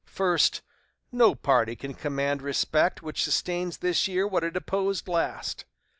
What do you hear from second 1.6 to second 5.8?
can command respect which sustains this year what it opposed last.